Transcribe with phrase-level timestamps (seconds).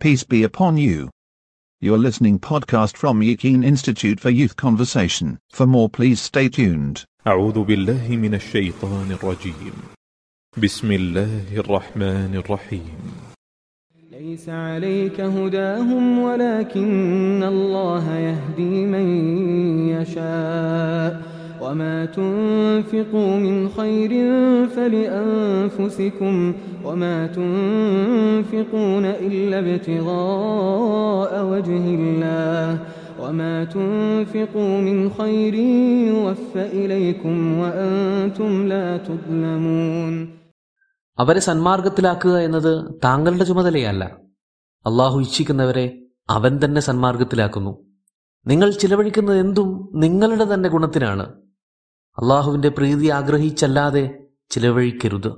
[0.00, 1.10] Peace be upon you.
[1.82, 5.38] You're listening podcast from Yakin Institute for Youth Conversation.
[5.50, 7.04] For more please stay tuned.
[7.26, 9.72] أعوذ بالله من الشيطان الرجيم
[10.56, 12.98] بسم الله الرحمن الرحيم
[14.12, 19.06] ليس عليك هداهم ولكن الله يهدي من
[19.88, 21.29] يشاء
[21.69, 24.11] وما تنفقوا من خير
[24.67, 26.35] فلأنفسكم
[26.85, 32.79] وما تنفقون إلا ابتغاء وجه الله
[33.21, 35.55] وما تنفقوا من خير
[36.09, 40.15] يوفى إليكم وأنتم لا تظلمون
[41.17, 42.71] അവരെ സന്മാർഗത്തിലാക്കുക എന്നത്
[43.03, 44.03] താങ്കളുടെ ചുമതലയല്ല
[44.85, 45.85] അള്ളാഹു ഇച്ഛിക്കുന്നവരെ
[46.29, 47.71] അവൻ തന്നെ സന്മാർഗത്തിലാക്കുന്നു
[48.45, 51.25] നിങ്ങൾ ചിലവഴിക്കുന്നത് എന്തും നിങ്ങളുടെ തന്നെ ഗുണത്തിനാണ്
[52.19, 54.03] അള്ളാഹുവിന്റെ പ്രീതി ആഗ്രഹിച്ചല്ലാതെ
[54.51, 55.31] ചിലവഴിക്കരുത്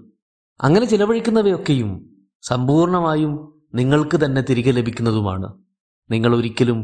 [0.59, 1.91] അങ്ങനെ ചിലവഴിക്കുന്നവയൊക്കെയും
[2.43, 3.33] സമ്പൂർണമായും
[3.75, 5.47] നിങ്ങൾക്ക് തന്നെ തിരികെ ലഭിക്കുന്നതുമാണ്
[6.09, 6.81] നിങ്ങൾ ഒരിക്കലും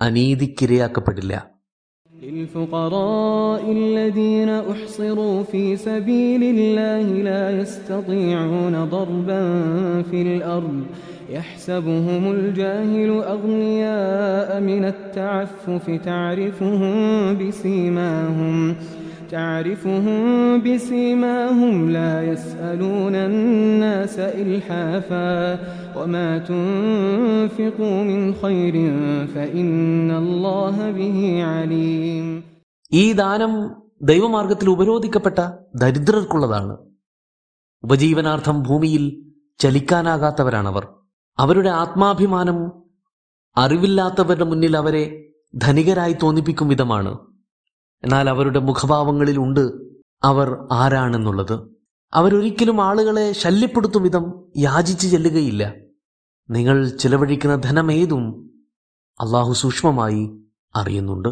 [0.00, 1.34] അനീതിക്കിരയാക്കപ്പെടില്ല
[2.12, 9.42] للفقراء الذين أحصروا في سبيل الله لا يستطيعون ضربا
[10.02, 10.78] في الأرض
[11.30, 16.94] يحسبهم الجاهل أغنياء من التعفف تعرفهم
[17.38, 18.56] بسيماهم
[19.30, 20.16] تعرفهم
[20.60, 25.34] بسيماهم لا يسألون الناس إلحافا
[25.96, 28.74] وما تنفقوا من خير
[29.28, 29.68] فإن
[30.16, 32.26] الله به عليم
[32.92, 33.52] ഈ ദാനം
[34.02, 35.38] ദൈവമാർഗത്തിൽ ഉപരോധിക്കപ്പെട്ട
[35.74, 36.74] ദരിദ്രർക്കുള്ളതാണ്
[37.84, 39.04] ഉപജീവനാർത്ഥം ഭൂമിയിൽ
[39.60, 40.84] ചലിക്കാനാകാത്തവരാണവർ
[41.38, 42.58] അവരുടെ ആത്മാഭിമാനം
[43.56, 45.04] അറിവില്ലാത്തവരുടെ മുന്നിൽ അവരെ
[45.54, 47.12] ധനികരായി തോന്നിപ്പിക്കും വിധമാണ്
[48.03, 49.63] എന്നാൽ അവരുടെ മുഖഭാവങ്ങളിൽ ഉണ്ട്
[50.23, 51.55] അവർ ആരാണെന്നുള്ളത്.
[52.13, 55.73] അവരൊരിക്കലും ആളുകളെ ശല്യപ്പെടുത്തും വിധം യാചിച്ചു ചെല്ലുകയില്ല.
[56.49, 58.51] നിങ്ങൾ ചിലവഴിക്കുന്ന ധനമേതും
[59.21, 60.31] അള്ളാഹു സൂക്ഷ്മമായി
[60.75, 61.29] അറിയുന്നുണ്ട്.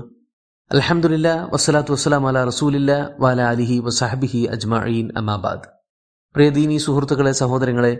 [0.72, 5.12] അലഹമുല്ല വസ്സലാത്തു വസ്സലാം അല റസൂലില്ല വാല അലിഹി വസാഹബിഹി അജ്മഈൻ.
[5.18, 5.68] അമാബാദ്
[6.36, 7.94] പ്രിയദീനി സുഹൃത്തുക്കളെ സഹോദരങ്ങളെ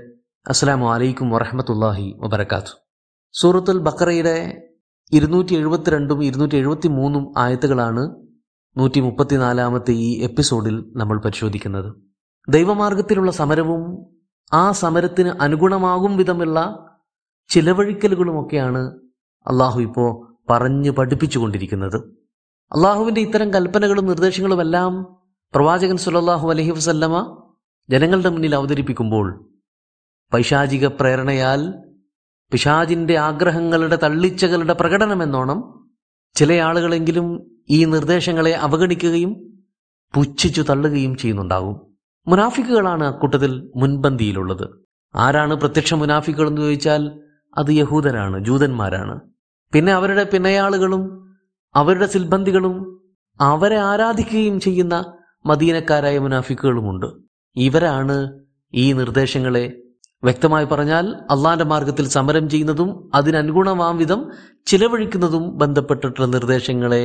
[0.48, 2.74] അസ്സലാമു അലൈക്കും വറഹമത്തല്ലാഹി വബർക്കാത്തു
[3.34, 4.36] സൂറത്തുൽ ബക്കറയുടെ
[5.14, 8.29] ഇരുന്നൂറ്റി എഴുപത്തിരണ്ടും ഇരുന്നൂറ്റി എഴുപത്തി മൂന്നും ആയത്തുകളാണ്
[8.78, 11.96] നൂറ്റി മുപ്പത്തിനാലാമത്തെ ഈ എപ്പിസോഡിൽ നമ്മൾ പരിശോധിക്കുന്നത്.
[12.50, 14.08] ദൈവമാർഗത്തിലുള്ള സമരവും
[14.54, 16.60] ആ സമരത്തിന് അനുഗുണമാകും വിധമുള്ള
[17.50, 18.82] ചിലവഴിക്കലുകളുമൊക്കെയാണ്
[19.48, 21.98] അള്ളാഹു ഇപ്പോൾ പറഞ്ഞു പഠിപ്പിച്ചുകൊണ്ടിരിക്കുന്നത്.
[22.72, 25.20] അള്ളാഹുവിന്റെ ഇത്തരം കൽപ്പനകളും നിർദ്ദേശങ്ങളും എല്ലാം
[25.54, 27.46] പ്രവാചകൻ സുലല്ലാഹു അലഹി വസല്ലമ
[27.90, 29.28] ജനങ്ങളുടെ മുന്നിൽ അവതരിപ്പിക്കുമ്പോൾ
[30.34, 31.74] പൈശാചിക പ്രേരണയാൽ
[32.52, 35.90] പിശാജിന്റെ ആഗ്രഹങ്ങളുടെ തള്ളിച്ചകളുടെ പ്രകടനമെന്നോണം
[36.36, 39.32] ചില ആളുകളെങ്കിലും ഈ നിർദ്ദേശങ്ങളെ അവഗണിക്കുകയും
[40.16, 41.76] പുച്ഛിച്ചു തള്ളുകയും ചെയ്യുന്നുണ്ടാകും
[42.28, 44.66] മുനാഫിക്കുകളാണ് അക്കൂട്ടത്തിൽ മുൻപന്തിയിലുള്ളത്.
[45.16, 47.04] ആരാണ് പ്രത്യക്ഷ മുനാഫിക്കുകൾ എന്ന് ചോദിച്ചാൽ
[47.58, 49.16] അത് യഹൂദരാണ് ജൂതന്മാരാണ്.
[49.74, 51.04] പിന്നെ അവരുടെ പിന്നയാളുകളും
[51.76, 52.76] അവരുടെ സിൽബന്ധികളും
[53.40, 54.96] അവരെ ആരാധിക്കുകയും ചെയ്യുന്ന
[55.46, 57.10] മദീനക്കാരായ മുനാഫിക്കുകളുമുണ്ട്.
[57.56, 58.18] ഇവരാണ്
[58.74, 59.66] ഈ നിർദ്ദേശങ്ങളെ
[60.24, 64.22] വ്യക്തമായി പറഞ്ഞാൽ അള്ളാന്റെ മാർഗത്തിൽ സമരം ചെയ്യുന്നതും അതിനനുഗുണമാം വിധം
[64.68, 67.04] ചിലവഴിക്കുന്നതും ബന്ധപ്പെട്ടിട്ടുള്ള നിർദ്ദേശങ്ങളെ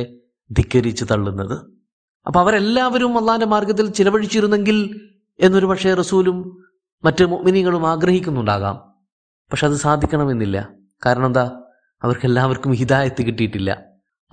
[0.51, 1.65] ധിക്കരിച്ച് തള്ളുന്നത്.
[2.27, 5.01] അപ്പൊ അവരെല്ലാവരും അള്ളാന്റെ മാർഗത്തിൽ ചിലവഴിച്ചിരുന്നെങ്കിൽ
[5.39, 6.63] എന്നൊരു പക്ഷേ റസൂലും
[7.03, 8.75] മറ്റ് മിനികളും ആഗ്രഹിക്കുന്നുണ്ടാകാം.
[9.51, 10.69] പക്ഷെ അത് സാധിക്കണമെന്നില്ല.
[11.05, 11.61] കാരണം എന്താ?
[12.03, 13.83] അവർക്കെല്ലാവർക്കും ഹിതായത്ത് കിട്ടിയിട്ടില്ല.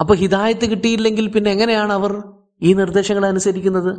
[0.01, 2.23] അപ്പൊ ഹിതായത്ത് കിട്ടിയില്ലെങ്കിൽ പിന്നെ എങ്ങനെയാണ് അവർ
[2.63, 3.99] ഈ നിർദ്ദേശങ്ങൾ അനുസരിക്കുന്നത്?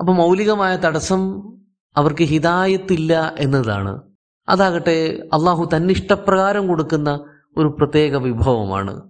[0.00, 1.52] അപ്പൊ മൗലികമായ തടസ്സം
[1.96, 4.02] അവർക്ക് ഹിതായത്തില്ല എന്നതാണ്.
[4.48, 7.24] അതാകട്ടെ അള്ളാഹു തന്നിഷ്ടപ്രകാരം കൊടുക്കുന്ന
[7.56, 9.09] ഒരു പ്രത്യേക വിഭവമാണ്.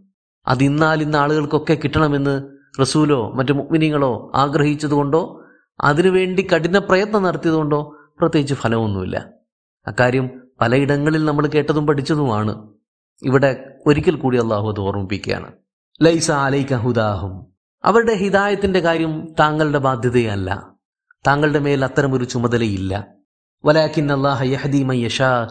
[0.50, 2.42] അത് ഇന്നാൽ ഇന്ന് ആളുകൾക്കൊക്കെ കിട്ടണമെന്ന്
[2.80, 5.42] റസൂലോ മറ്റു മുഗ്മിനികളോ ആഗ്രഹിച്ചതുകൊണ്ടോ
[5.80, 9.28] അതിനുവേണ്ടി കഠിന പ്രയത്നം നടത്തിയതുകൊണ്ടോ പ്രത്യേകിച്ച് ഫലമൊന്നുമില്ല.
[9.86, 12.68] അക്കാര്യം പലയിടങ്ങളിൽ നമ്മൾ കേട്ടതും പഠിച്ചതുമാണ്.
[13.22, 15.52] ഇവിടെ ഒരിക്കൽ കൂടി അള്ളാഹു അത് ഓർമ്മിപ്പിക്കുകയാണ്.
[16.02, 17.46] ലൈസ അലൈക ഹുദാഹും.
[17.84, 20.72] അവരുടെ ഹിദായത്തിന്റെ കാര്യം താങ്കളുടെ ബാധ്യതയല്ല.
[21.26, 23.06] താങ്കളുടെ മേൽ അത്തരമൊരു ചുമതലയില്ല.
[23.64, 25.48] വലാഖിൻ അള്ളാഹ യഹദി മയ്യഷാ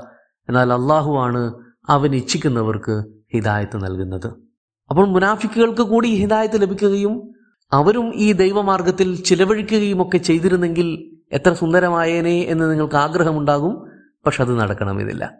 [0.49, 1.53] എന്നാൽ അള്ളാഹു ആണ്
[1.89, 3.03] അവൻ ഇച്ഛിക്കുന്നവർക്ക്
[3.33, 4.48] ഹിദായത്ത് നൽകുന്നത്.
[4.89, 7.33] അപ്പോൾ മുനാഫിക്കുകൾക്ക് കൂടി ഹിദായത്ത് ലഭിക്കുകയും
[7.73, 13.89] അവരും ഈ ദൈവമാർഗത്തിൽ ചിലവഴിക്കുകയും ഒക്കെ ചെയ്തിരുന്നെങ്കിൽ എത്ര സുന്ദരമായേനെ എന്ന് നിങ്ങൾക്ക് ആഗ്രഹമുണ്ടാകും.
[14.25, 15.31] പക്ഷെ അത് നടക്കണമെന്നില്ല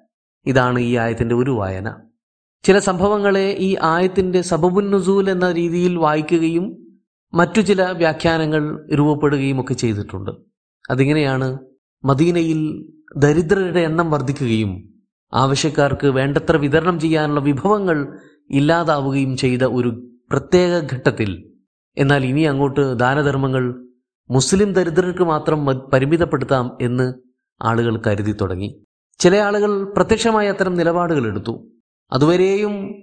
[0.45, 1.95] ഇതാണ് ഈ ആയത്തിന്റെ ഒരു വായന.
[2.63, 6.95] ചില സംഭവങ്ങളെ ഈ ആയത്തിന്റെ സബബുന്നുസൂൽ എന്ന രീതിയിൽ വായിക്കുകയും
[7.33, 10.31] മറ്റു ചില വ്യാഖ്യാനങ്ങൾ രൂപപ്പെടുകയും ഒക്കെ ചെയ്തിട്ടുണ്ട്.
[10.89, 11.59] അതിങ്ങനെയാണ്
[12.05, 14.89] മദീനയിൽ ദരിദ്രരുടെ എണ്ണം വർദ്ധിക്കുകയും
[15.33, 18.17] ആവശ്യക്കാർക്ക് വേണ്ടത്ര വിതരണം ചെയ്യാനുള്ള വിഭവങ്ങൾ
[18.49, 19.89] ഇല്ലാതാവുകയും ചെയ്ത ഒരു
[20.31, 21.53] പ്രത്യേക ഘട്ടത്തിൽ.
[21.97, 23.85] എന്നാൽ ഇനി അങ്ങോട്ട് ദാനധർമ്മങ്ങൾ
[24.29, 27.13] മുസ്ലിം ദരിദ്രർക്ക് മാത്രം പരിമിതപ്പെടുത്താം എന്ന്
[27.61, 28.85] ആളുകൾ കരുതി തുടങ്ങി.
[29.19, 31.71] ചില ആളുകൾ പ്രത്യക്ഷമായി അത്തരം നിലപാടുകൾ എടുത്തു.
[32.11, 32.95] അതുവരെയും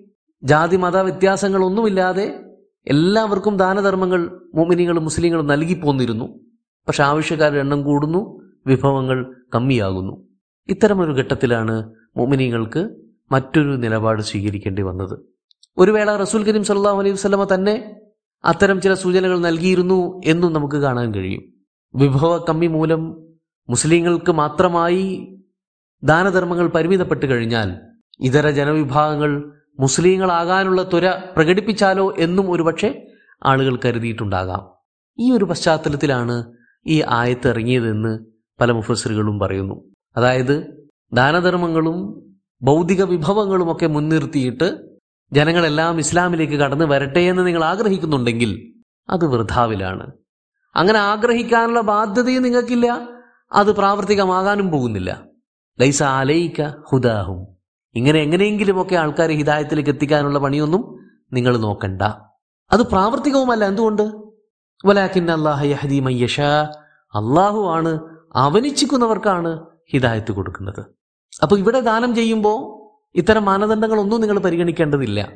[0.42, 2.40] ജാതി മത വ്യത്യാസങ്ങളൊന്നുമില്ലാതെ
[2.86, 6.26] എല്ലാവർക്കും ദാനധർമ്മങ്ങൾ മോമിനികളും മുസ്ലിങ്ങളും നൽകി പോന്നിരുന്നു
[6.88, 10.26] പക്ഷെ ആവശ്യക്കാരുടെ എണ്ണം കൂടുന്നു വിഭവങ്ങൾ കമ്മിയാകുന്നു.
[10.68, 12.96] ഇത്തരമൊരു ഘട്ടത്തിലാണ് മോമിനികൾക്ക്
[13.32, 15.35] മറ്റൊരു നിലപാട് സ്വീകരിക്കേണ്ടി വന്നത്.
[15.78, 17.94] ഒരു വേള റസൂൽ കരീം സല്ലാഹു അലൈഹി വസ്ലമ തന്നെ
[18.44, 21.42] അത്തരം ചില സൂചനകൾ നൽകിയിരുന്നു എന്നും നമുക്ക് കാണാൻ കഴിയും.
[21.94, 23.16] വിഭവ കമ്മി മൂലം
[23.70, 25.36] മുസ്ലിങ്ങൾക്ക് മാത്രമായി
[26.04, 27.76] ദാനധർമ്മങ്ങൾ പരിമിതപ്പെട്ട് കഴിഞ്ഞാൽ
[28.20, 33.06] ഇതര ജനവിഭാഗങ്ങൾ മുസ്ലിങ്ങളാകാനുള്ള ത്വര പ്രകടിപ്പിച്ചാലോ എന്നും ഒരുപക്ഷെ
[33.44, 34.72] ആളുകൾ കരുതിയിട്ടുണ്ടാകാം.
[35.20, 36.52] ഈ ഒരു പശ്ചാത്തലത്തിലാണ്
[36.86, 38.18] ഈ ആയത്ത് ഇറങ്ങിയതെന്ന്
[38.60, 39.92] പല മുഫസറുകളും പറയുന്നു.
[40.16, 40.66] അതായത്
[41.12, 41.98] ദാനധർമ്മങ്ങളും
[42.62, 44.85] ഭൗതിക വിഭവങ്ങളുമൊക്കെ മുൻനിർത്തിയിട്ട്
[45.32, 48.72] ജനങ്ങളെല്ലാം ഇസ്ലാമിലേക്ക് കടന്നു വരട്ടെ എന്ന് നിങ്ങൾ ആഗ്രഹിക്കുന്നുണ്ടെങ്കിൽ
[49.10, 50.12] അത് വൃഥാവിലാണ്.
[50.76, 53.08] അങ്ങനെ ആഗ്രഹിക്കാനുള്ള ബാധ്യതയും നിങ്ങൾക്കില്ല
[53.52, 55.22] അത് പ്രാവർത്തികമാകാനും പോകുന്നില്ല.
[55.80, 57.46] ലൈസ അലൈക്ക ഹുദാഹും.
[57.94, 60.98] ഇങ്ങനെ എങ്ങനെയെങ്കിലുമൊക്കെ ആൾക്കാരെ ഹിതായത്തിലേക്ക് എത്തിക്കാനുള്ള പണിയൊന്നും
[61.32, 62.02] നിങ്ങൾ നോക്കണ്ട.
[62.72, 64.12] അത് പ്രാവർത്തികവുമല്ല എന്തുകൊണ്ട്?
[65.32, 65.76] അള്ളാഹി
[67.66, 68.00] ആണ്
[68.34, 69.60] അവനിച്ചിക്കുന്നവർക്കാണ്
[69.92, 70.86] ഹിതായത്ത് കൊടുക്കുന്നത്.
[71.42, 72.75] അപ്പൊ ഇവിടെ ദാനം ചെയ്യുമ്പോൾ
[73.16, 75.32] ഇത്തരം മാനദണ്ഡങ്ങളൊന്നും നിങ്ങൾ പരിഗണിക്കേണ്ടതില്ല.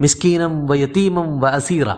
[0.00, 1.90] മിസ്കീനം വയത്തീമം വസീറ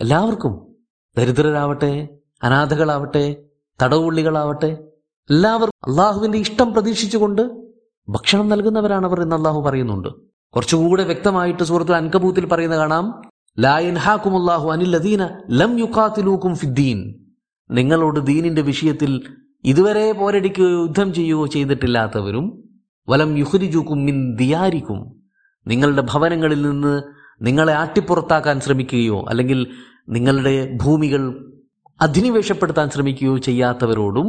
[0.00, 0.76] എല്ലാവർക്കും
[1.18, 2.08] ദരിദ്രരാവട്ടെ
[2.42, 3.36] അനാഥകളാവട്ടെ
[3.82, 4.66] തടവുള്ളികളാവട്ടെ
[5.30, 7.66] എല്ലാവർക്കും അള്ളാഹുവിന്റെ ഇഷ്ടം പ്രതീക്ഷിച്ചുകൊണ്ട്
[8.08, 10.08] ഭക്ഷണം നൽകുന്നവരാണവർ എന്ന് അള്ളാഹു പറയുന്നുണ്ട്.
[10.54, 13.22] കുറച്ചുകൂടെ വ്യക്തമായിട്ട് സൂറത്തുൽ അൻകബൂത്തിൽ പറയുന്ന കാണാം.
[14.36, 14.90] അള്ളാഹു അനിൽ
[15.50, 15.78] ലം
[16.54, 17.26] ഫിദ്ദീൻ.
[17.70, 22.62] നിങ്ങളോട് ദീനിന്റെ വിഷയത്തിൽ ഇതുവരെ പോരടിക്കുകയോ യുദ്ധം ചെയ്യുകയോ ചെയ്തിട്ടില്ലാത്തവരും
[23.08, 25.22] വലം യുഹരിജുക്കും മിൻ ദിയാരിക്കും
[25.66, 27.02] നിങ്ങളുടെ ഭവനങ്ങളിൽ നിന്ന്
[27.42, 29.66] നിങ്ങളെ ആട്ടിപ്പുറത്താക്കാൻ ശ്രമിക്കുകയോ അല്ലെങ്കിൽ
[30.08, 31.52] നിങ്ങളുടെ ഭൂമികൾ
[32.00, 34.28] അധിനിവേശപ്പെടുത്താൻ ശ്രമിക്കുകയോ ചെയ്യാത്തവരോടും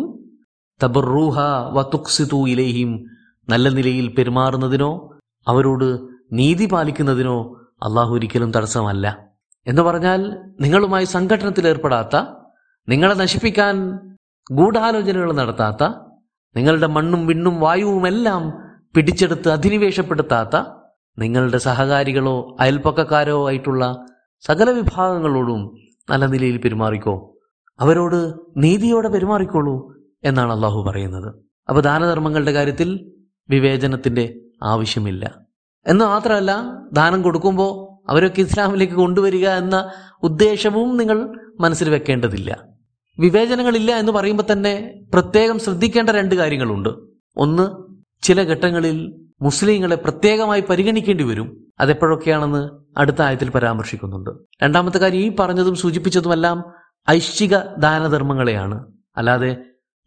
[0.84, 1.40] തബറൂഹ
[1.82, 3.06] തുക്സിതു ഇലേഹിം
[3.50, 5.10] നല്ല നിലയിൽ പെരുമാറുന്നതിനോ
[5.48, 6.00] അവരോട്
[6.32, 7.54] നീതി പാലിക്കുന്നതിനോ
[7.84, 9.18] അള്ളാഹു ഒരിക്കലും തടസ്സമല്ല.
[9.68, 10.22] എന്ന് പറഞ്ഞാൽ
[10.62, 12.16] നിങ്ങളുമായി സംഘടനത്തിൽ ഏർപ്പെടാത്ത
[12.90, 13.76] നിങ്ങളെ നശിപ്പിക്കാൻ
[14.52, 15.84] ഗൂഢാലോചനകൾ നടത്താത്ത
[16.56, 18.54] നിങ്ങളുടെ മണ്ണും വിണ്ണും വായുവുമെല്ലാം
[18.96, 20.64] പിടിച്ചെടുത്ത് അധിനിവേശപ്പെടുത്താത്ത
[21.20, 24.06] നിങ്ങളുടെ സഹകാരികളോ അയൽപ്പക്കക്കാരോ ആയിട്ടുള്ള
[24.42, 25.78] സകല വിഭാഗങ്ങളോടും
[26.10, 27.36] നല്ല നിലയിൽ പെരുമാറിക്കോ.
[27.80, 29.94] അവരോട് നീതിയോടെ പെരുമാറിക്കോളൂ
[30.24, 31.36] എന്നാണ് അള്ളാഹു പറയുന്നത്.
[31.70, 33.12] അപ്പോൾ ദാനധർമ്മങ്ങളുടെ കാര്യത്തിൽ
[33.50, 35.36] വിവേചനത്തിന്റെ ആവശ്യമില്ല.
[35.88, 36.64] എന്ന് മാത്രമല്ല
[36.94, 39.92] ദാനം കൊടുക്കുമ്പോൾ അവരൊക്കെ ഇസ്ലാമിലേക്ക് കൊണ്ടുവരിക എന്ന
[40.24, 42.73] ഉദ്ദേശവും നിങ്ങൾ മനസ്സിൽ വെക്കേണ്ടതില്ല.
[43.20, 46.90] വിവേചനങ്ങളില്ല എന്ന് പറയുമ്പോൾ തന്നെ പ്രത്യേകം ശ്രദ്ധിക്കേണ്ട രണ്ട് കാര്യങ്ങളുണ്ട്.
[47.38, 47.68] ഒന്ന്
[48.22, 51.68] ചില ഘട്ടങ്ങളിൽ മുസ്ലിങ്ങളെ പ്രത്യേകമായി പരിഗണിക്കേണ്ടി വരും.
[51.80, 54.30] അതെപ്പോഴൊക്കെയാണെന്ന് അടുത്ത ആയത്തിൽ പരാമർശിക്കുന്നുണ്ട്.
[54.64, 56.64] രണ്ടാമത്തെ കാര്യം ഈ പറഞ്ഞതും സൂചിപ്പിച്ചതുമെല്ലാം
[57.10, 58.86] ഐശ്ചിക ദാനധർമ്മങ്ങളെയാണ്.
[59.18, 59.58] അല്ലാതെ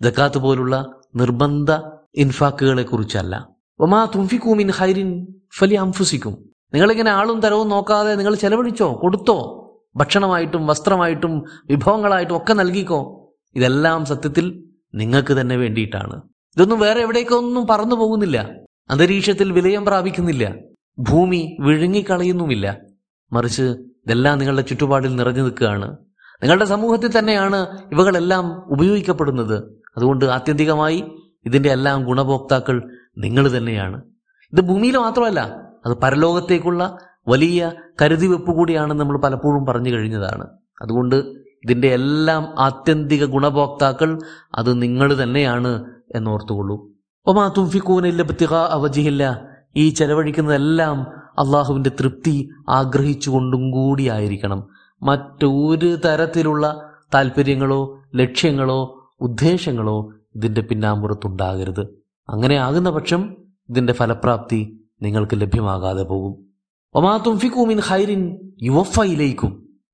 [0.00, 1.70] ജക്കാത്ത് പോലുള്ള നിർബന്ധ
[2.14, 3.48] ഇൻഫാക്കുകളെ കുറിച്ചല്ല
[3.80, 5.26] ഒമാ തുംഫിക്കൂമിൻ ഹൈരിൻ
[5.58, 6.50] ഫലി അംഫുസിക്കും.
[6.74, 9.62] നിങ്ങളിങ്ങനെ ആളും തരവും നോക്കാതെ നിങ്ങൾ ചെലവഴിച്ചോ കൊടുത്തോ?
[9.96, 13.32] ഭക്ഷണമായിട്ടും വസ്ത്രമായിട്ടും വിഭവങ്ങളായിട്ടും ഒക്കെ നൽകിക്കോ?
[13.54, 14.64] ഇതെല്ലാം സത്യത്തിൽ
[14.94, 16.22] നിങ്ങൾക്ക് തന്നെ വേണ്ടിയിട്ടാണ്.
[16.56, 18.50] ഇതൊന്നും വേറെ എവിടേക്കൊന്നും പറന്നു പോകുന്നില്ല.
[18.90, 20.54] അന്തരീക്ഷത്തിൽ വിലയം പ്രാപിക്കുന്നില്ല.
[20.98, 22.76] ഭൂമി വിഴുങ്ങിക്കളയുന്നുമില്ല.
[23.32, 25.96] മറിച്ച് ഇതെല്ലാം നിങ്ങളുടെ ചുറ്റുപാടിൽ നിറഞ്ഞു നിൽക്കുകയാണ്.
[26.42, 29.82] നിങ്ങളുടെ സമൂഹത്തിൽ തന്നെയാണ് ഇവകളെല്ലാം ഉപയോഗിക്കപ്പെടുന്നത്.
[29.96, 31.04] അതുകൊണ്ട് ആത്യന്തികമായി
[31.44, 34.02] ഇതിന്റെ എല്ലാം ഗുണഭോക്താക്കൾ നിങ്ങൾ തന്നെയാണ്.
[34.52, 35.40] ഇത് ഭൂമിയിൽ മാത്രമല്ല
[35.86, 40.46] അത് പരലോകത്തേക്കുള്ള വലിയ കരുതിവെപ്പ് കൂടിയാണ് നമ്മൾ പലപ്പോഴും പറഞ്ഞു കഴിഞ്ഞതാണ്.
[40.82, 41.16] അതുകൊണ്ട്
[41.64, 44.18] ഇതിന്റെ എല്ലാം ആത്യന്തിക ഗുണഭോക്താക്കൾ
[44.54, 46.88] അത് നിങ്ങൾ തന്നെയാണ് എന്നോർത്തുകൊള്ളൂ.
[47.26, 51.00] ഒമാ തുംഫിക്കൂനില്ല പ്രത്യേക അവജിയില്ല ഈ ചെലവഴിക്കുന്നതെല്ലാം
[51.38, 54.66] അള്ളാഹുവിന്റെ തൃപ്തി ആഗ്രഹിച്ചുകൊണ്ടും കൂടിയായിരിക്കണം
[55.02, 61.86] മറ്റൊരു തരത്തിലുള്ള താല്പര്യങ്ങളോ ലക്ഷ്യങ്ങളോ ഉദ്ദേശങ്ങളോ ഇതിന്റെ പിന്നാമ്പുറത്തുണ്ടാകരുത്.
[62.28, 63.36] അങ്ങനെ ആകുന്ന പക്ഷം
[63.68, 66.45] ഇതിന്റെ ഫലപ്രാപ്തി നിങ്ങൾക്ക് ലഭ്യമാകാതെ പോകും.
[66.96, 68.52] ഒമാ തുംഫിക്കൂമിൻ ഹൈറിൻ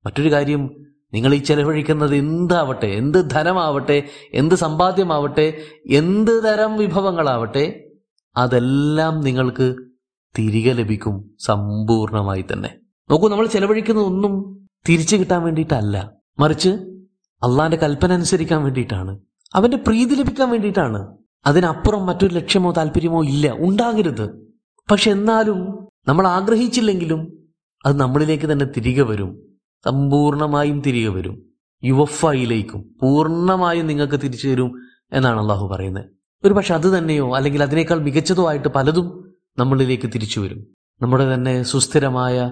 [0.05, 7.89] മറ്റൊരു കാര്യം നിങ്ങൾ ഈ ചെലവഴിക്കുന്നത് എന്താവട്ടെ എന്ത് ധനമാവട്ടെ എന്ത് സമ്പാദ്യമാവട്ടെ എന്ത് തരം വിഭവങ്ങളാവട്ടെ
[8.37, 9.75] അതെല്ലാം നിങ്ങൾക്ക്
[10.37, 12.75] തിരികെ ലഭിക്കും സമ്പൂർണമായി തന്നെ.
[13.09, 16.11] നോക്കൂ നമ്മൾ ചെലവഴിക്കുന്നതൊന്നും തിരിച്ചു കിട്ടാൻ വേണ്ടിയിട്ടല്ല.
[16.39, 16.69] മറിച്ച്
[17.43, 19.19] അള്ളാന്റെ കൽപ്പന അനുസരിക്കാൻ വേണ്ടിയിട്ടാണ്.
[19.55, 21.17] അവന്റെ പ്രീതി ലഭിക്കാൻ വേണ്ടിയിട്ടാണ്.
[21.45, 23.53] അതിനപ്പുറം മറ്റൊരു ലക്ഷ്യമോ താല്പര്യമോ ഇല്ല.
[23.57, 24.52] ഉണ്ടാകരുത്.
[24.91, 27.49] പക്ഷെ എന്നാലും നമ്മൾ ആഗ്രഹിച്ചില്ലെങ്കിലും
[27.85, 29.59] അത് നമ്മളിലേക്ക് തന്നെ തിരികെ വരും.
[29.85, 31.43] സമ്പൂർണമായും തിരികെ വരും.
[31.83, 34.81] യുവഫയിലേക്കും പൂർണമായും നിങ്ങൾക്ക് തിരിച്ചു തരും
[35.13, 36.05] എന്നാണ് അള്ളാഹു പറയുന്നത്.
[36.45, 40.67] ഒരു പക്ഷെ അത് തന്നെയോ അല്ലെങ്കിൽ അതിനേക്കാൾ മികച്ചതോ ആയിട്ട് പലതും നമ്മളിലേക്ക് തിരിച്ചു വരും.
[41.01, 42.51] നമ്മുടെ തന്നെ സുസ്ഥിരമായ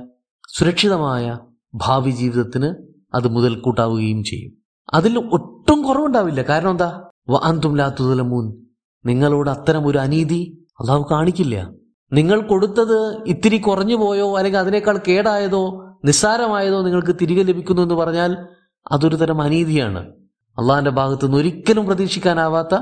[0.58, 1.38] സുരക്ഷിതമായ
[1.76, 2.76] ഭാവി ജീവിതത്തിന്
[3.16, 4.52] അത് മുതൽക്കൂട്ടാവുകയും ചെയ്യും.
[4.94, 6.42] അതിൽ ഒട്ടും കുറവുണ്ടാവില്ല.
[6.42, 7.04] കാരണം എന്താ?
[7.44, 8.66] അന്തും ലാത്തുതലമൂൻ
[9.06, 11.70] നിങ്ങളോട് അത്തരം ഒരു അനീതി അള്ളാഹു കാണിക്കില്ല.
[12.14, 14.38] നിങ്ങൾ കൊടുത്തത് ഇത്തിരി കുറഞ്ഞു പോയോ?
[14.38, 15.88] അല്ലെങ്കിൽ അതിനേക്കാൾ കേടായതോ?
[16.06, 18.38] നിസ്സാരമായതോ നിങ്ങൾക്ക് തിരികെ ലഭിക്കുന്നു എന്ന് പറഞ്ഞാൽ
[18.92, 20.10] അതൊരു തരം അനീതിയാണ്.
[20.60, 22.80] അള്ളാഹിന്റെ ഭാഗത്തു നിന്ന് ഒരിക്കലും പ്രതീക്ഷിക്കാനാവാത്ത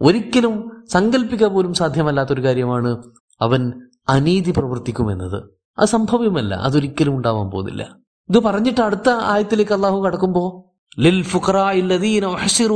[0.00, 3.02] ഒരിക്കലും സങ്കല്പിക്കാൻ പോലും സാധ്യമല്ലാത്തൊരു കാര്യമാണ്
[3.40, 3.72] അവൻ
[4.08, 5.44] അനീതി പ്രവർത്തിക്കുമെന്നത്.
[5.78, 7.96] അത് സംഭവ്യമല്ല അതൊരിക്കലും ഉണ്ടാവാൻ പോകുന്നില്ല.
[8.28, 11.22] ഇത് പറഞ്ഞിട്ട് അടുത്ത ആയത്തിലേക്ക് അള്ളാഹു കടക്കുമ്പോ ലിൽ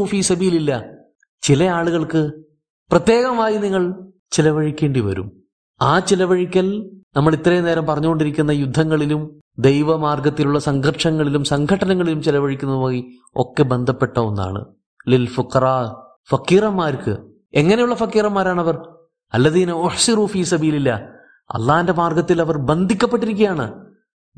[0.06, 0.84] ഫീ സബീലില്ല.
[1.42, 2.30] ചില ആളുകൾക്ക്
[2.90, 3.94] പ്രത്യേകമായി നിങ്ങൾ
[4.30, 5.45] ചിലവഴിക്കേണ്ടി വരും.
[5.80, 13.06] ആ ചിലവഴിക്കൽ നമ്മൾ ഇത്രയും നേരം പറഞ്ഞുകൊണ്ടിരിക്കുന്ന യുദ്ധങ്ങളിലും ദൈവമാർഗത്തിലുള്ള സംഘർഷങ്ങളിലും സംഘടനകളിലും ചെലവഴിക്കുന്നതുമായി
[13.36, 14.64] ഒക്കെ ബന്ധപ്പെട്ട ഒന്നാണ്.
[15.08, 15.64] ലിൽ ഫുക്കറ
[16.30, 17.16] ഫക്കീറന്മാർക്ക്.
[17.54, 18.88] എങ്ങനെയുള്ള ഫക്കീറന്മാരാണ് അവർ
[19.34, 20.90] അല്ലദീന ഒഹ്സിറൂ ഫീ സബീലില്ല.
[21.54, 23.84] അള്ളാന്റെ മാർഗത്തിൽ അവർ ബന്ധിക്കപ്പെട്ടിരിക്കുകയാണ്.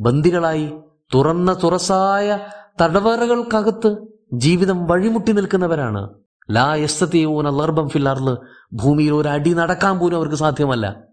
[0.01, 0.73] ബന്ദികളായി
[1.15, 2.39] തുറന്ന തുറസായ
[2.83, 3.97] തടവറകൾക്കകത്ത്
[4.33, 6.09] ജീവിതം വഴിമുട്ടി നിൽക്കുന്നവരാണ്.
[6.51, 8.37] ലാ യസ്തീവൂന അല്ലർബം ഫില്ലാറിൽ
[8.73, 11.09] ഭൂമിയിൽ ഒരു അടി നടക്കാൻ പോലും അവർക്ക് സാധ്യമല്ല.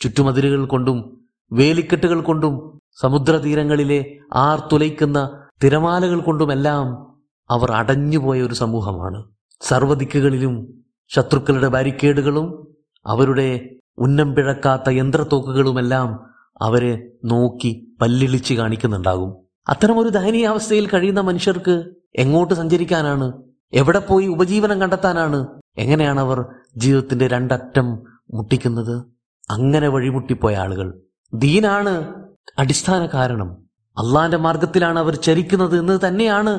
[0.00, 7.16] ചുറ്റുമതിലുകൾ കൊണ്ടും വേലിക്കെട്ടുകൾ കൊണ്ടും സമുദ്രതീരങ്ങളിലെ ആർ തുലയ്ക്കുന്ന തിരമാലകൾ കൊണ്ടുമെല്ലാം
[7.50, 9.24] അവർ അടഞ്ഞുപോയ ഒരു സമൂഹമാണ്.
[9.60, 12.68] സർവദിക്കുകളിലും ശത്രുക്കളുടെ ബാരിക്കേഡുകളും
[13.06, 16.26] അവരുടെ ഉന്നം പിഴക്കാത്ത യന്ത്രത്തോക്കുകളുമെല്ലാം
[16.62, 19.36] അവരെ നോക്കി പല്ലിളിച്ച് കാണിക്കുന്നുണ്ടാകും.
[19.68, 23.32] അത്തരമൊരു ദയനീയാവസ്ഥയിൽ കഴിയുന്ന മനുഷ്യർക്ക് എങ്ങോട്ട് സഞ്ചരിക്കാനാണ്?
[23.72, 25.46] എവിടെ പോയി ഉപജീവനം കണ്ടെത്താനാണ്?
[25.78, 26.44] എങ്ങനെയാണ് അവർ
[26.76, 28.02] ജീവിതത്തിന്റെ രണ്ടറ്റം
[28.34, 29.17] മുട്ടിക്കുന്നത്?
[29.50, 31.00] അങ്ങനെ വഴിമുട്ടിപ്പോയ ആളുകൾ.
[31.34, 32.12] ദീനാണ്
[32.58, 33.68] അടിസ്ഥാന കാരണം.
[33.98, 36.58] അള്ളാന്റെ മാർഗത്തിലാണ് അവർ ചരിക്കുന്നത് എന്ന് തന്നെയാണ്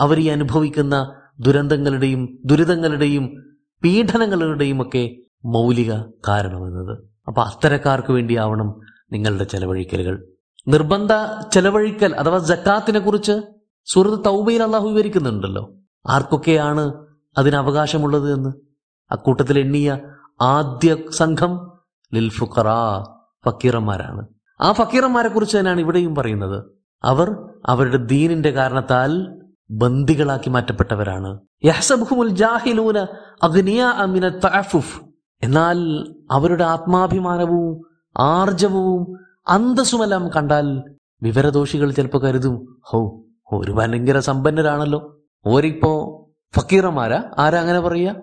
[0.00, 5.92] അവർ ഈ അനുഭവിക്കുന്ന ദുരന്തങ്ങളുടെയും ദുരിതങ്ങളുടെയും പീഡനങ്ങളുടെയും ഒക്കെ മൗലിക
[6.28, 8.80] കാരണമെന്നത് അപ്പൊ അത്തരക്കാർക്ക് വേണ്ടിയാവണം
[9.12, 10.24] നിങ്ങളുടെ ചെലവഴിക്കലുകൾ.
[10.68, 11.12] നിർബന്ധ
[11.52, 13.42] ചെലവഴിക്കൽ അഥവാ ജക്കാത്തിനെ കുറിച്ച്
[13.84, 15.74] സുഹൃത്ത് തൗബയിൽ അള്ളാഹു വിവരിക്കുന്നുണ്ടല്ലോ.
[16.08, 16.92] ആർക്കൊക്കെയാണ്
[17.38, 18.52] അതിന് അവകാശമുള്ളത് എന്ന്?
[19.10, 19.98] അക്കൂട്ടത്തിൽ എണ്ണിയ
[20.40, 21.75] ആദ്യ സംഘം
[22.14, 22.64] ലിൽ ഫുഖറ
[23.46, 24.26] ഫക്കീറന്മാരാണ്.
[24.60, 26.64] ആ ഫക്കീറന്മാരെ കുറിച്ച് തന്നെയാണ് ഇവിടെയും പറയുന്നത്.
[27.04, 27.36] അവർ
[27.66, 31.40] അവരുടെ ദീനിന്റെ കാരണത്താൽ ബന്ദികളാക്കി മാറ്റപ്പെട്ടവരാണ്.
[35.42, 37.86] എന്നാൽ അവരുടെ ആത്മാഭിമാനവും
[38.18, 39.16] ആർജവവും
[39.48, 40.82] അന്തസ്സുമെല്ലാം കണ്ടാൽ
[41.22, 43.22] വിവരദോഷികൾ ചിലപ്പോൾ കരുതും ഹോ
[43.52, 45.20] ഒരു ഭയങ്കര സമ്പന്നരാണല്ലോ.
[45.46, 46.22] ഓരിപ്പോ
[46.56, 47.24] ഫക്കീറന്മാരാ?
[47.38, 48.16] ആരാ അങ്ങനെ പറയുക?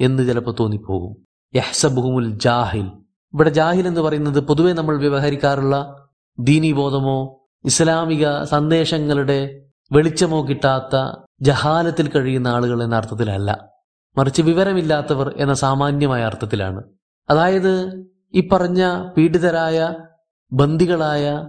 [0.00, 1.26] എന്ന് ചിലപ്പോൾ തോന്നിപ്പോകും.
[1.54, 2.92] യഹ്സബുഹുമുൽ ജാഹിൽ.
[3.34, 6.06] ഇവിടെ ജാഹിൽ എന്ന് പറയുന്നത് പൊതുവെ നമ്മൾ വ്യവഹരിക്കാറുള്ള
[6.38, 9.62] ദീനീബോധമോ ഇസ്ലാമിക സന്ദേശങ്ങളുടെ
[9.92, 13.68] വെളിച്ചമോ കിട്ടാത്ത ജഹാലത്തിൽ കഴിയുന്ന ആളുകൾ എന്ന അർത്ഥത്തിലല്ല.
[14.18, 16.82] മറിച്ച് വിവരമില്ലാത്തവർ എന്ന സാമാന്യമായ അർത്ഥത്തിലാണ്.
[17.30, 19.94] അതായത് ഈ പറഞ്ഞ പീഡിതരായ
[20.52, 21.48] ബന്ദികളായ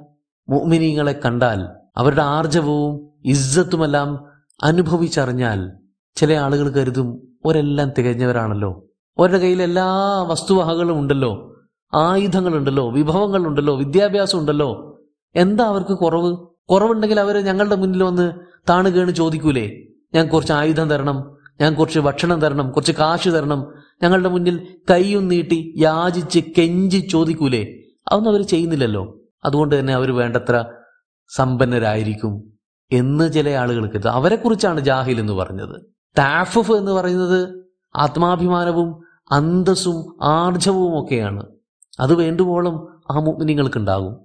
[0.49, 4.25] മുഅ്മിനീങ്ങളെ കണ്ടാൽ അവരുടെ ആർജവവും ഇസ്സത്തുമെല്ലാം
[4.63, 5.71] അനുഭവിച്ചറിഞ്ഞാൽ
[6.15, 8.83] ചില ആളുകൾ കരുതും ഒരെല്ലാം തികഞ്ഞവരാണല്ലോ.
[9.19, 11.52] അവരുടെ കയ്യിൽ എല്ലാ വസ്തുവകകളും ഉണ്ടല്ലോ.
[11.95, 14.99] ആയുധങ്ങളുണ്ടല്ലോ വിഭവങ്ങളുണ്ടല്ലോ വിദ്യാഭ്യാസം ഉണ്ടല്ലോ
[15.35, 16.37] എന്താ അവർക്ക് കുറവ്?
[16.69, 18.31] കുറവുണ്ടെങ്കിൽ അവർ ഞങ്ങളുടെ മുന്നിൽ വന്ന്
[18.69, 19.71] താണു കേണ് ചോദിക്കൂലേ?
[20.13, 23.73] ഞാൻ കുറച്ച് ആയുധം തരണം ഞാൻ കുറച്ച് ഭക്ഷണം തരണം കുറച്ച് കാശ് തരണം.
[24.03, 27.79] ഞങ്ങളുടെ മുന്നിൽ കൈയും നീട്ടി യാചിച്ച് കെഞ്ചി ചോദിക്കൂലേ?
[28.11, 29.19] അതൊന്നും അവർ ചെയ്യുന്നില്ലല്ലോ.
[29.45, 30.65] അതുകൊണ്ട് തന്നെ അവർ വേണ്ടത്ര
[31.35, 32.53] സമ്പന്നരായിരിക്കും
[32.91, 35.81] എന്ന് ചില ആളുകൾക്ക് അവരെക്കുറിച്ചാണ് ജാഹിൽ എന്ന് പറഞ്ഞത്.
[36.17, 41.52] ടാഫഫ് എന്ന് പറയുന്നത് ആത്മാഭിമാനവും അന്തസ്സും ആർജവും ഒക്കെയാണ്
[41.99, 44.17] അത് വേണ്ടുവോളം ആ മുഗ്നിങ്ങൾക്കുണ്ടാകും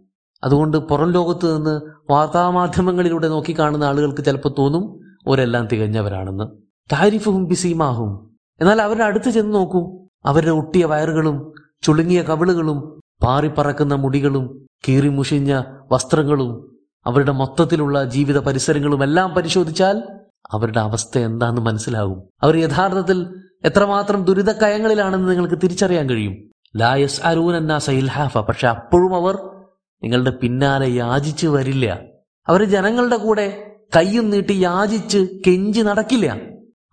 [0.44, 6.44] അതുകൊണ്ട് പുറം ലോകത്ത് നിന്ന് വാർത്താമാധ്യമങ്ങളിലൂടെ നോക്കിക്കാണുന്ന ആളുകൾക്ക് ചിലപ്പോൾ തോന്നും ഓരെല്ലാം തികഞ്ഞവരാണെന്ന്.
[6.92, 8.36] താരിഫും ബിസീമാഹും.
[8.60, 10.06] എന്നാൽ അവരുടെ അടുത്ത് ചെന്ന് നോക്കൂ.
[10.26, 20.02] അവരുടെ ഒട്ടിയ വയറുകളും ചുളുങ്ങിയ കവിളുകളും പാറിപ്പറക്കുന്ന മുടികളും കീറിമുഷിഞ്ഞ വസ്ത്രങ്ങളും അവരുടെ മൊത്തത്തിലുള്ള ജീവിത പരിസരങ്ങളും എല്ലാം പരിശോധിച്ചാൽ
[20.52, 22.22] അവരുടെ അവസ്ഥ എന്താണെന്ന് മനസ്സിലാകും.
[22.42, 23.26] അവർ യഥാർത്ഥത്തിൽ
[23.64, 26.47] എത്രമാത്രം ദുരിതക്കയങ്ങളിലാണെന്ന് നിങ്ങൾക്ക് തിരിച്ചറിയാൻ കഴിയും.
[26.76, 29.36] ലായസ് അരൂൻ എന്ന സൈൽഹാഫ പക്ഷെ അപ്പോഴും അവർ
[30.02, 32.00] നിങ്ങളുടെ പിന്നാലെ യാചിച്ചു വരില്ല.
[32.48, 36.40] അവർ ജനങ്ങളുടെ കൂടെ കയ്യും നീട്ടി യാചിച്ച് കെഞ്ചി നടക്കില്ല.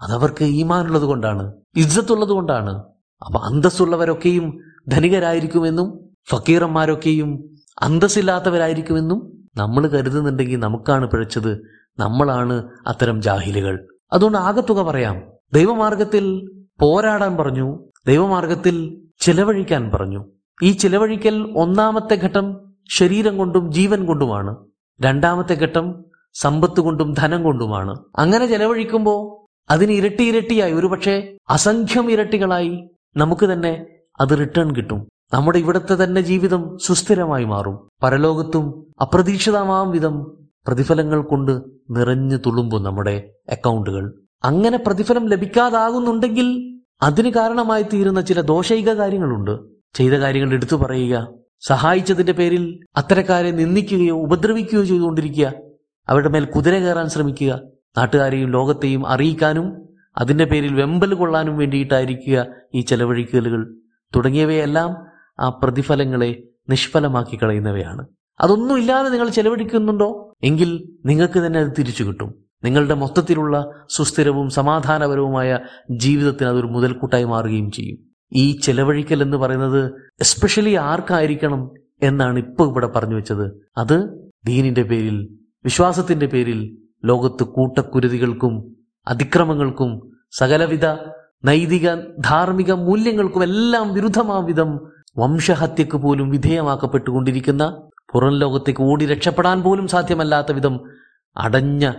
[0.02, 2.84] അതവർക്ക് ഈമാനുള്ളത് കൊണ്ടാണ് ഇജ്ജത്തുള്ളത് കൊണ്ടാണ്.
[3.26, 11.62] അപ്പൊ അന്തസ്സുള്ളവരൊക്കെയും ധനികരായിരിക്കുമെന്നും ഫക്കീറന്മാരൊക്കെയും അന്തസ്സില്ലാത്തവരായിരിക്കുമെന്നും നമ്മൾ കരുതുന്നുണ്ടെങ്കിൽ നമുക്കാണ് പിഴച്ചത്
[12.00, 13.88] നമ്മളാണ് അത്തരം ജാഹിലുകൾ.
[14.14, 15.22] അതുകൊണ്ട് ആകത്തുക പറയാം.
[15.54, 17.80] ദൈവമാർഗത്തിൽ പോരാടാൻ പറഞ്ഞു.
[18.08, 20.26] ദൈവമാർഗത്തിൽ ചിലവഴിക്കാൻ പറഞ്ഞു.
[20.64, 24.56] ഈ ചിലവഴിക്കൽ ഒന്നാമത്തെ ഘട്ടം ശരീരം കൊണ്ടും ജീവൻ കൊണ്ടുമാണ്.
[25.02, 27.96] രണ്ടാമത്തെ ഘട്ടം സമ്പത്ത് കൊണ്ടും ധനം കൊണ്ടുമാണ്.
[28.18, 33.86] അങ്ങനെ ചെലവഴിക്കുമ്പോൾ അതിന് ഇരട്ടി ഇരട്ടിയായി ഒരുപക്ഷെ അസംഖ്യം ഇരട്ടികളായി നമുക്ക് തന്നെ
[34.20, 35.08] അത് റിട്ടേൺ കിട്ടും.
[35.34, 37.90] നമ്മുടെ ഇവിടുത്തെ തന്നെ ജീവിതം സുസ്ഥിരമായി മാറും.
[38.04, 46.75] പരലോകത്തും അപ്രതീക്ഷിതമാം വിധം പ്രതിഫലങ്ങൾ കൊണ്ട് നിറഞ്ഞു തുളുമ്പും നമ്മുടെ അക്കൗണ്ടുകൾ അങ്ങനെ പ്രതിഫലം ലഭിക്കാതാകുന്നുണ്ടെങ്കിൽ
[47.06, 49.60] അതിന് കാരണമായി തീരുന്ന ചില ദോഷൈക കാര്യങ്ങളുണ്ട്.
[49.94, 51.28] ചെയ്ത കാര്യങ്ങൾ എടുത്തു പറയുക
[51.62, 55.54] സഹായിച്ചതിന്റെ പേരിൽ അത്തരക്കാരെ നിന്ദിക്കുകയോ ഉപദ്രവിക്കുകയോ ചെയ്തുകൊണ്ടിരിക്കുക
[56.10, 57.62] അവരുടെ മേൽ കുതിര കയറാൻ ശ്രമിക്കുക
[57.98, 63.74] നാട്ടുകാരെയും ലോകത്തെയും അറിയിക്കാനും അതിന്റെ പേരിൽ വെമ്പൽ കൊള്ളാനും വേണ്ടിയിട്ടായിരിക്കുക ഈ ചെലവഴിക്കലുകൾ.
[64.16, 64.96] തുടങ്ങിയവയെല്ലാം
[65.40, 68.08] ആ പ്രതിഫലങ്ങളെ നിഷ്ഫലമാക്കി കളയുന്നവയാണ്
[68.42, 70.34] അതൊന്നും ഇല്ലാതെ നിങ്ങൾ ചെലവഴിക്കുന്നുണ്ടോ?
[70.44, 72.45] എങ്കിൽ നിങ്ങൾക്ക് തന്നെ അത് തിരിച്ചു കിട്ടും.
[72.64, 75.60] നിങ്ങളുടെ മൊത്തത്തിലുള്ള സുസ്ഥിരവും സമാധാനപരവുമായ
[75.92, 77.98] ജീവിതത്തിന് അതൊരു മുതൽക്കൂട്ടായി മാറുകയും ചെയ്യും.
[78.34, 81.72] ഈ ചെലവഴിക്കൽ എന്ന് പറയുന്നത് എസ്പെഷ്യലി ആർക്കായിരിക്കണം
[82.02, 83.52] എന്നാണ് ഇപ്പോൾ ഇവിടെ പറഞ്ഞു വെച്ചത്.
[83.78, 85.30] അത് ദീനിന്റെ പേരിൽ
[85.66, 88.76] വിശ്വാസത്തിന്റെ പേരിൽ ലോകത്ത് കൂട്ടക്കുരുതികൾക്കും
[89.08, 90.86] അതിക്രമങ്ങൾക്കും സകലവിധ
[91.46, 94.80] നൈതിക ധാർമ്മിക മൂല്യങ്ങൾക്കും എല്ലാം വിരുദ്ധമാവിധം
[95.18, 97.82] വംശഹത്യക്ക് പോലും വിധേയമാക്കപ്പെട്ടുകൊണ്ടിരിക്കുന്ന
[98.14, 100.80] പുറം ലോകത്തേക്ക് ഓടി രക്ഷപ്പെടാൻ പോലും സാധ്യമല്ലാത്ത വിധം
[101.38, 101.94] അടഞ്ഞ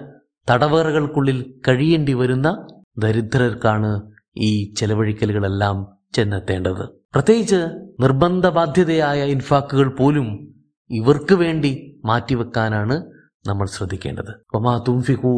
[0.51, 2.67] തടവറകൾക്കുള്ളിൽ കഴിയേണ്ടി വരുന്ന
[2.99, 6.89] ദരിദ്രർക്കാണ് ഈ ചെലവഴിക്കലുകളെല്ലാം ചെന്നെത്തേണ്ടത്.
[7.15, 10.55] പ്രത്യേകിച്ച് നിർബന്ധ ബാധ്യതയായ ഇൻഫാക്കുകൾ പോലും
[10.91, 13.07] ഇവർക്ക് വേണ്ടി മാറ്റിവെക്കാനാണ്
[13.47, 14.45] നമ്മൾ ശ്രദ്ധിക്കേണ്ടത്.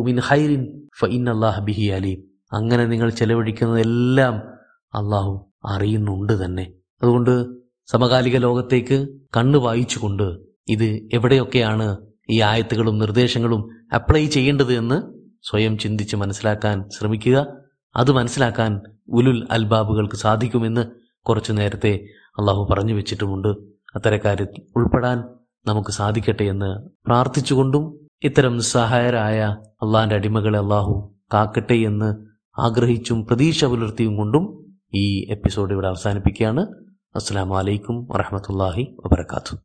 [0.04, 0.88] മിൻ ഹൈറിൻ
[1.58, 2.46] ബിഹി അലീം.
[2.52, 4.34] അങ്ങനെ നിങ്ങൾ ചെലവഴിക്കുന്നതെല്ലാം
[4.94, 6.72] അള്ളാഹു അറിയുന്നുണ്ട് തന്നെ.
[7.02, 7.46] അതുകൊണ്ട്
[7.86, 10.38] സമകാലിക ലോകത്തേക്ക് കണ്ണു വായിച്ചുകൊണ്ട്
[10.68, 11.96] ഇത് എവിടെയൊക്കെയാണ്
[12.30, 15.02] ഈ ആയത്തുകളും നിർദ്ദേശങ്ങളും അപ്ലൈ ചെയ്യേണ്ടത് എന്ന്
[15.42, 17.46] സ്വയം ചിന്തിച്ച് മനസ്സിലാക്കാൻ ശ്രമിക്കുക.
[17.96, 20.86] അത് മനസ്സിലാക്കാൻ ഉലുൽ അൽബാബുകൾക്ക് സാധിക്കുമെന്ന്
[21.22, 22.08] കുറച്ചു നേരത്തെ
[22.38, 23.48] അള്ളാഹു പറഞ്ഞു വെച്ചിട്ടുമുണ്ട്.
[23.94, 25.24] അത്തരക്കാരിൽ ഉൾപ്പെടാൻ
[25.66, 32.16] നമുക്ക് സാധിക്കട്ടെ എന്ന് പ്രാർത്ഥിച്ചുകൊണ്ടും ഇത്തരം നിസ്സഹായരായ അള്ളാഹിന്റെ അടിമകളെ അള്ളാഹു കാക്കട്ടെ എന്ന്
[32.60, 36.66] ആഗ്രഹിച്ചും പ്രതീക്ഷ പുലർത്തിയും കൊണ്ടും ഈ എപ്പിസോഡ് ഇവിടെ അവസാനിപ്പിക്കുകയാണ്.
[37.16, 39.56] അസ്സാം വലൈക്കും വറഹമത്തല്ലാഹി വബർക്കാത്തു